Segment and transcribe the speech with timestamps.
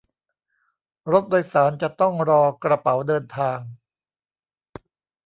[1.11, 3.59] รถโดยสารจะต้องรอกระเป๋าเดินทาง